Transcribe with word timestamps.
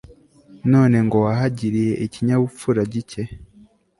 none 0.71 0.97
ngo 1.05 1.17
wahagiriye 1.25 1.93
ikinyabupfura 2.05 2.81
gike 2.91 3.21